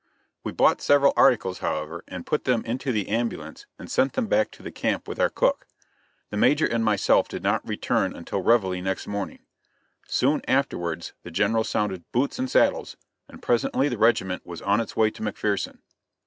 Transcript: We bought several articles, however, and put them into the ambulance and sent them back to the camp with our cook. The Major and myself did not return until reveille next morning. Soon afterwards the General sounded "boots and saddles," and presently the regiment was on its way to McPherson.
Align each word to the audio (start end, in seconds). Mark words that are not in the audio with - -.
We 0.43 0.51
bought 0.51 0.81
several 0.81 1.13
articles, 1.15 1.59
however, 1.59 2.03
and 2.07 2.25
put 2.25 2.45
them 2.45 2.65
into 2.65 2.91
the 2.91 3.07
ambulance 3.09 3.67
and 3.77 3.87
sent 3.87 4.13
them 4.13 4.25
back 4.25 4.49
to 4.53 4.63
the 4.63 4.71
camp 4.71 5.07
with 5.07 5.19
our 5.19 5.29
cook. 5.29 5.67
The 6.31 6.37
Major 6.37 6.65
and 6.65 6.83
myself 6.83 7.27
did 7.27 7.43
not 7.43 7.63
return 7.67 8.15
until 8.15 8.41
reveille 8.41 8.81
next 8.81 9.05
morning. 9.05 9.43
Soon 10.07 10.41
afterwards 10.47 11.13
the 11.21 11.29
General 11.29 11.63
sounded 11.63 12.11
"boots 12.11 12.39
and 12.39 12.49
saddles," 12.49 12.97
and 13.29 13.43
presently 13.43 13.89
the 13.89 13.97
regiment 13.99 14.43
was 14.43 14.63
on 14.63 14.79
its 14.81 14.95
way 14.97 15.11
to 15.11 15.21
McPherson. 15.21 15.77